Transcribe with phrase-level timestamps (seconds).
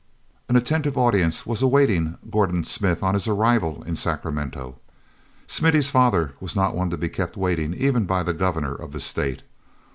[0.49, 4.79] n attentive audience was awaiting Gordon Smith on his arrival in Sacramento.
[5.45, 8.99] Smithy's father was not one to be kept waiting even by the Governor of the
[8.99, 9.43] state.